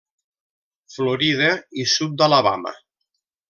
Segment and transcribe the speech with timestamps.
[0.93, 1.51] Florida
[1.85, 2.77] i sud d'Alabama.